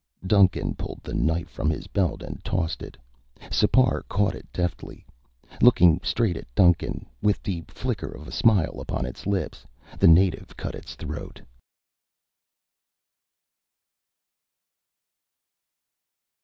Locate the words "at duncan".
6.35-7.05